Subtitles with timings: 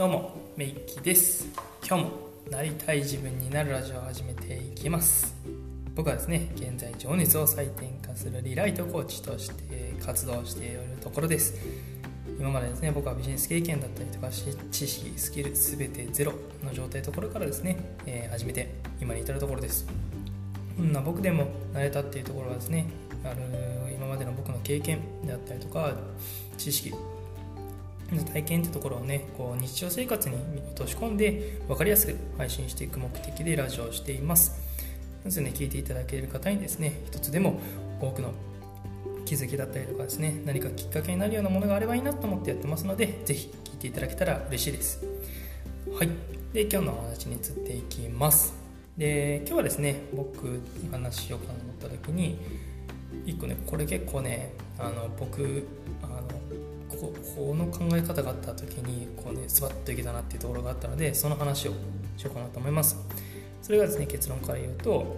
[0.00, 1.46] どうもメイキです。
[1.86, 2.10] 今日も
[2.50, 5.34] なりたい自分になるラジオを始めていきます。
[5.94, 11.54] 僕はですね現在情熱を再転化するリライトコーチとして活動しているところです。
[12.38, 14.30] 今までですね僕はビジネス経験だったりとか
[14.70, 16.32] 知識スキル全てゼロ
[16.64, 17.76] の状態ところからですね、
[18.06, 18.72] えー、始めて
[19.02, 19.86] 今に至るところです。
[20.78, 22.86] こんな僕でもなれたっていうところはですね
[23.22, 23.42] ある
[23.94, 25.94] 今までの僕の経験であったりとか
[26.56, 26.90] 知識
[28.18, 34.58] 体験ってところをねこう日常生活に落とし込んで分かりやすく配信していく目的でラジオをしています。
[35.24, 37.60] まずね聞いていただける方にですね一つでも
[38.00, 38.32] 多くの
[39.26, 45.04] 気づきだったりとかですね何かきっかけになるようなものがあればいいなと思ってやってますので是非聞いていただけたら嬉しいです。
[45.92, 46.08] はい。
[46.52, 48.54] で今日のお話に移っていきます。
[48.96, 52.38] で今日はですね僕話しようかなと思った時に
[53.24, 55.66] 1個ねこれ結構ねあの僕
[56.02, 56.06] あ
[57.40, 61.72] この考え方があった時にこうねスバッといけたなっていうところがあったのでその話を
[62.18, 62.98] しようかなと思います。
[63.62, 65.16] それがですね結論から言うと、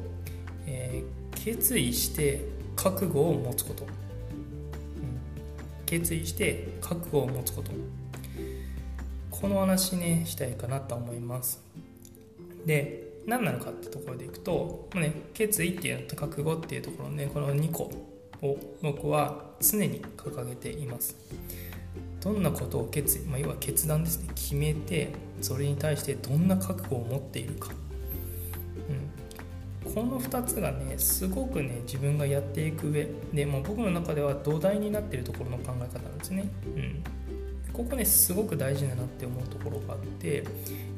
[0.66, 2.44] えー、決意して
[2.76, 3.90] 覚悟を持つこと、うん、
[5.84, 7.72] 決意して覚悟を持つこと。
[9.30, 11.60] この話ねしたいかなと思います。
[12.64, 17.90] で何なのかってところでいくと、まあね、決意っていうのと覚悟っていうところねこの2個
[18.42, 21.16] を僕は常に掲げています。
[22.22, 24.28] どんなことを決意、まあ、要は決断ですね。
[24.34, 27.70] 決めてそれに対してどんな覚悟を持っているか、
[29.84, 37.04] うん、この2つがねすごくね自分がやっていく上で、まあ、僕の中では土台になってるところの考え方なんですね、うん、
[37.72, 40.44] ここねすごく大事だなって思うところがあって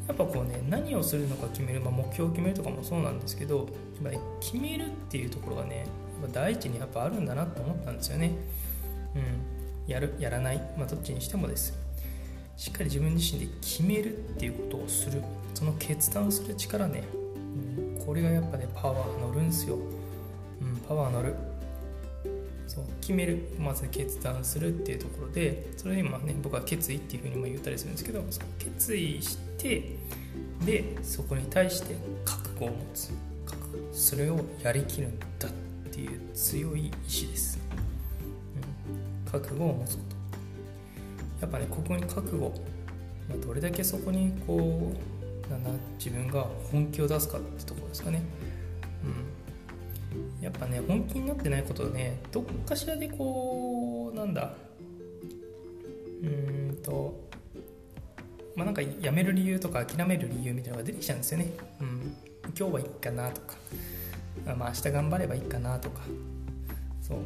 [0.07, 3.67] やっぱこうね何をするのか決める、まあ、目標を決めるとかもそうなんですけどやっ
[4.05, 5.87] ぱ、ね、決めるっていうところがね
[6.33, 8.31] 第一にやっぱあるんだなと思ったんですよね。
[9.15, 9.54] うん。
[9.87, 11.79] やるやらない、まあ、どっちにしてもです。
[12.57, 15.23] しっかり自分自身で決めるっていうことをする。
[15.55, 17.05] その決断する力ね、
[17.99, 21.35] うん、これがやっぱねパワー乗るんすよ、うん、パワー乗る。
[22.67, 23.55] そう決める。
[23.59, 29.97] まず決断するっていうところでそれにもね僕は決意っていうふうにも言ったりするんですけどその決意して
[30.65, 31.95] でそこに対して
[32.25, 33.11] 覚悟を持つ。
[33.47, 35.53] 覚悟それをやりきるんだっ
[35.93, 37.59] ていう強い意志です、
[39.41, 40.17] 覚悟を持つこと。
[41.41, 42.53] やっぱねここに覚悟、
[43.29, 44.93] まあ、どれだけそこにこ
[45.47, 48.23] うなんだ自分が本気を出すかってところですかね。
[49.05, 49.09] う
[50.41, 50.43] ん。
[50.43, 54.55] やっぱね本気になってないことねどっかしらでこうなんだ
[56.23, 57.21] うーんと
[58.55, 61.49] まあなんかやめる理由とか諦める理由みたいなのが出てきちゃうんですよね。
[61.81, 62.17] うん。
[62.57, 63.57] 今日はいいかなとか
[64.57, 66.03] まあ明日頑張ればいいかなとか。
[67.03, 67.19] そう。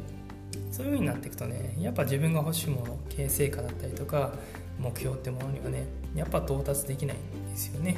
[0.71, 4.33] そういう風になっていくとねやっぱ自分が欲しいもの形成化だったりとか
[4.79, 7.97] 目標ってものにはねやっぱ到達できないんですよね、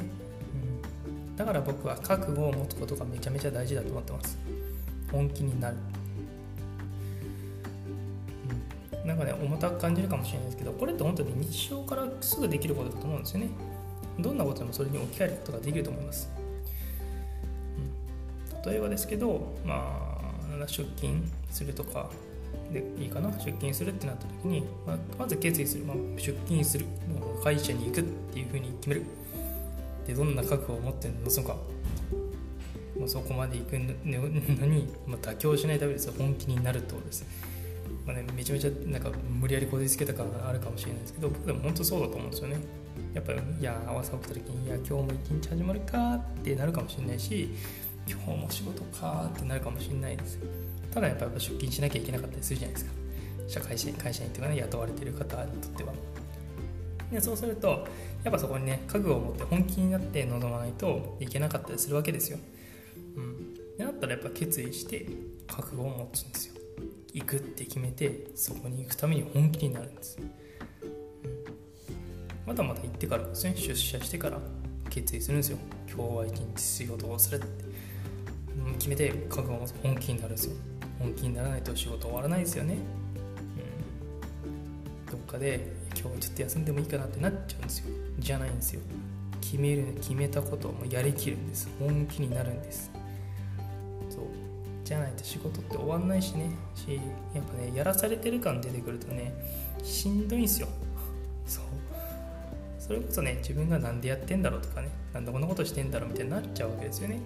[1.28, 4.38] うん、だから僕は覚悟を持つことがめちゃめちゃ大事だと思ってます。
[5.10, 5.76] 本気になる、
[9.02, 13.50] うん、なんかね重たく感じるかもしれないですけどこれって本当に日常からすぐできることだと思うんですよね。
[14.18, 16.30] どんなことでもそれに置き換えることができると思います、
[18.64, 20.20] うん、例えばですけどま
[20.62, 22.10] あ出勤するとか
[22.72, 23.30] でいいかな？
[23.32, 26.86] 出勤するってなった時に、まあ、まず決意する、まあ、出勤する。
[27.42, 29.02] 会社に行くっていうふうに決める。
[30.06, 31.56] でどんな覚悟を持ってるのか。
[32.98, 36.12] もうそこまで行くのに、まあ、妥協しないためです。
[36.16, 37.24] 本気になるってことです、
[38.06, 42.56] まあね、めちゃめちゃなんか無理やりこじつけた感があるかもしれないですけど僕でも本当そうだと思うんですよね。
[43.14, 47.48] やっぱいや朝起きた時にいや今日も一日始まるかってなるかもしれないし
[48.06, 50.38] 今日も仕事かってなるかもしれないです。
[50.92, 52.92] ただやっぱ出勤しなきゃいけなかったりするじゃないですか。
[53.48, 55.92] 社会人会社員というかね雇われてる方にとっては
[57.10, 57.86] でそうすると
[58.24, 62.38] やっぱそこにね覚悟を持って本気になって臨まないといけなかったりするわけですよ。
[63.16, 63.54] うん。
[63.76, 65.06] でなったらやっぱ決意して
[65.46, 66.54] 覚悟を持つんですよ。
[67.12, 70.30] 行くって決めてそこに行くために本気になるんです、うん、
[72.46, 73.54] まだまだ行ってからですね。
[73.54, 74.38] 出社してから
[74.88, 75.58] 決意するんですよ。
[75.94, 77.46] 今日は一日仕事をするって、
[78.66, 80.56] うん、決めて覚悟を持つ本気になるんですよ。
[81.02, 82.76] 本気にならないと仕事終わらないですよね、
[85.06, 87.86] うん、どっかで今日ちょっと休んでもいいかなってなっちゃうんですよ。
[88.18, 88.80] じゃないんですよ。
[89.40, 91.68] 決める決めたことをもうやりきるんです。
[91.78, 92.90] 本気になるんです。
[94.08, 94.20] そう。
[94.84, 96.50] じゃないと仕事って終わんないしね。
[96.74, 97.00] し
[97.34, 99.34] やっぱねやらされてる感出てくるとね
[99.82, 100.68] しんどいんすよ。
[101.46, 101.64] そう。
[102.78, 107.20] それこそね自分が何でやってんだろうとかねなんでこんなことしてんだろうみたいになっちゃうわけですよね。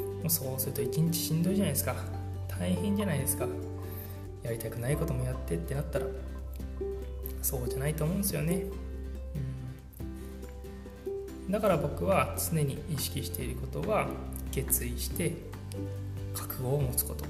[0.00, 1.94] もうそうすると一日しんどいじゃないですか。
[2.58, 3.46] 大変じゃないですか。
[4.42, 6.06] やりたくないこともやってってなったら
[7.42, 8.64] そうじゃないと思うんですよね。
[11.48, 11.52] うん。
[11.52, 14.08] だから僕は常に意識していることは
[14.50, 15.32] 決意して
[16.34, 17.24] 覚悟を持つこと。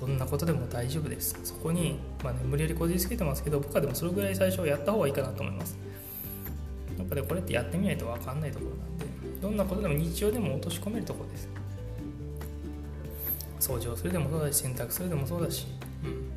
[0.00, 1.38] どんなことでも大丈夫です。
[1.44, 5.76] そこに、まあね、無理やりこじつけてますけど僕はでもそれぐらい最初やった方がいいかなと思います。
[6.98, 9.06] やっぱりこれってやってみないと分かんないところなんで
[9.40, 11.48] どんなことでも日常でも落とし込めるところです。
[13.64, 15.66] 掃除をするでもそうだし洗濯するでもそうだし、
[16.04, 16.30] うん、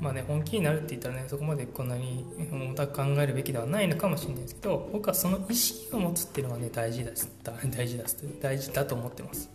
[0.00, 7.30] まあね本気になるって言ったらねそこまでこんなに重たく考えるべきではないのかもしれないですけど僕はその意識を持つっていうのがね大事です。
[7.44, 8.16] 大事です。
[8.40, 9.50] 大事だと思ってます、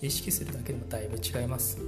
[0.00, 1.78] うん、意識するだけでもだいぶ違います。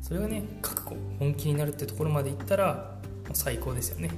[0.00, 4.10] それがね覚悟本気になるってところまでいったらもう最高ですよね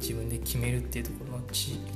[0.00, 1.44] 自分で決めるっていうところの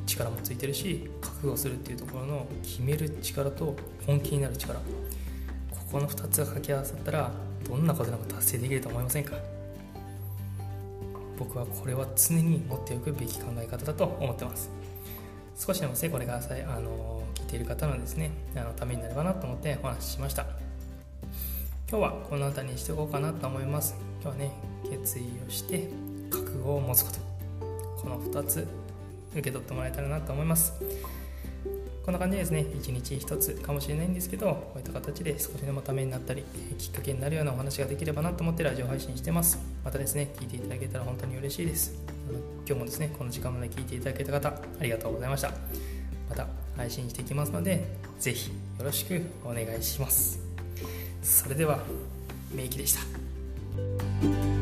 [0.06, 3.74] 力もついてるし覚悟するっていうところの決める力と
[4.06, 4.78] 本気になる力。
[4.78, 7.30] ここの2つが掛け合わさったら
[7.68, 9.36] どんなことでも達成できると思いませんか？
[11.38, 14.70] 僕はこれは常に持っておくべき考え方だと思ってます。
[15.56, 16.40] 少しでもですねこれがあ
[16.80, 20.46] の聞いている方のですねあのためになればなと思ってお話ししました。
[21.88, 23.94] 今日はこの辺りにしておこうかなと思います。
[24.20, 24.52] 今日はね
[24.90, 25.88] 決意をして
[26.30, 27.33] 覚悟を持つこと。
[28.04, 28.68] この2つ
[29.32, 30.74] 受け取ってもらえたらなと思います。
[32.04, 36.44] こんな感じですね1日1つかもしれないんですけどこういった形で少しでもためになったり
[36.76, 39.58] きっかけになるようなお話ができればなと思ってラジオ配信してます。
[39.82, 41.94] またですね聞いていただけたら本当に嬉しいです。
[42.66, 45.50] 今日もですねこの時間まで聞いていただけた方ありがとうございました。
[46.28, 46.46] また
[46.76, 47.86] 配信していきますので
[48.20, 50.38] 是非よろしくお願いします。
[51.22, 51.78] それでは
[52.54, 54.53] メイキでした。